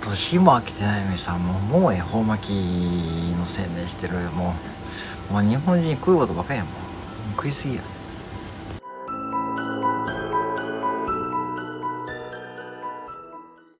[0.00, 2.50] 年も明けてないのにさもうもう恵方巻き
[3.38, 4.14] の宣伝してる。
[4.30, 4.54] も
[5.30, 6.72] うもう日本人食うことばかりやもん
[7.36, 7.82] 食いすぎや。